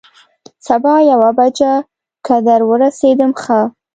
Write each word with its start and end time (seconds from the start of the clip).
سبا 0.67 0.95
یوه 1.11 1.29
بجه 1.37 1.73
که 2.25 2.35
در 2.47 2.61
ورسېدم، 2.69 3.31
ښه. 3.41 3.59